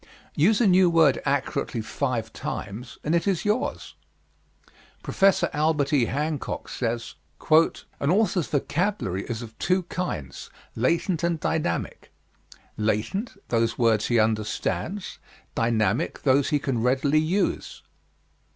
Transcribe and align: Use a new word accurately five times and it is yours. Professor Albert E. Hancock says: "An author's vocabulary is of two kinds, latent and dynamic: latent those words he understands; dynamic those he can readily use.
Use 0.35 0.59
a 0.59 0.65
new 0.65 0.89
word 0.89 1.21
accurately 1.27 1.79
five 1.79 2.33
times 2.33 2.97
and 3.03 3.13
it 3.13 3.27
is 3.27 3.45
yours. 3.45 3.93
Professor 5.03 5.47
Albert 5.53 5.93
E. 5.93 6.05
Hancock 6.05 6.69
says: 6.69 7.13
"An 7.51 8.09
author's 8.09 8.47
vocabulary 8.47 9.25
is 9.25 9.43
of 9.43 9.55
two 9.59 9.83
kinds, 9.83 10.49
latent 10.75 11.23
and 11.23 11.39
dynamic: 11.39 12.11
latent 12.77 13.37
those 13.49 13.77
words 13.77 14.07
he 14.07 14.17
understands; 14.17 15.19
dynamic 15.53 16.23
those 16.23 16.49
he 16.49 16.57
can 16.57 16.81
readily 16.81 17.19
use. 17.19 17.83